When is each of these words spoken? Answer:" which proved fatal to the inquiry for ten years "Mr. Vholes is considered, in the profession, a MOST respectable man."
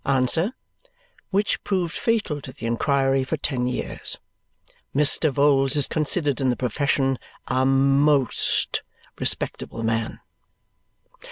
Answer:" 0.03 0.53
which 1.29 1.63
proved 1.63 1.95
fatal 1.95 2.41
to 2.41 2.51
the 2.51 2.65
inquiry 2.65 3.23
for 3.23 3.37
ten 3.37 3.67
years 3.67 4.17
"Mr. 4.95 5.31
Vholes 5.31 5.75
is 5.75 5.85
considered, 5.85 6.41
in 6.41 6.49
the 6.49 6.55
profession, 6.55 7.19
a 7.45 7.67
MOST 7.67 8.81
respectable 9.19 9.83
man." 9.83 10.19